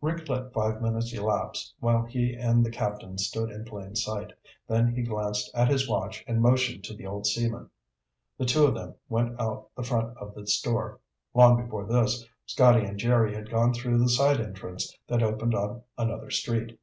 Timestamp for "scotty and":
12.46-12.96